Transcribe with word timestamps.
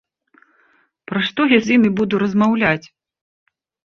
Пра 1.11 1.19
што 1.27 1.41
я 1.51 1.59
з 1.67 1.77
імі 1.79 1.91
буду 1.99 2.21
размаўляць? 2.23 2.87